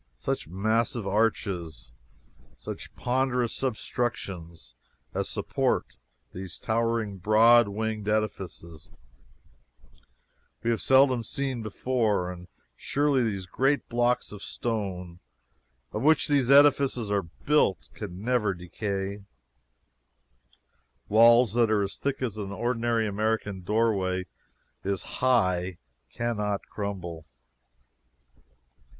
[0.17, 1.91] Such massive arches,
[2.57, 4.73] such ponderous substructions
[5.13, 5.85] as support
[6.33, 8.89] these towering broad winged edifices,
[10.63, 15.19] we have seldom seen before; and surely the great blocks of stone
[15.91, 19.21] of which these edifices are built can never decay;
[21.09, 24.25] walls that are as thick as an ordinary American doorway
[24.83, 25.77] is high
[26.11, 27.27] cannot crumble.